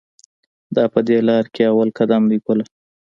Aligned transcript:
دا 0.75 0.83
په 0.93 0.99
دې 1.07 1.17
لار 1.27 1.45
کې 1.53 1.63
اول 1.71 1.89
قدم 1.99 2.21
دی 2.31 2.37
ګله. 2.45 2.65